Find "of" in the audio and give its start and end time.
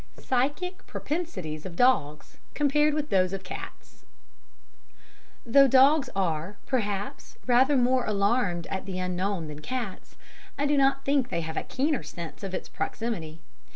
1.63-1.75, 3.33-3.43, 12.41-12.55